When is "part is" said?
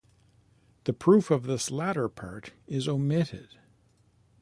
2.09-2.87